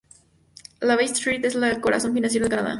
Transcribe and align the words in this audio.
La 0.79 0.95
Bay 0.95 1.05
Street 1.05 1.45
es 1.45 1.53
el 1.53 1.79
corazón 1.79 2.11
financiero 2.11 2.45
de 2.47 2.49
Canadá. 2.49 2.69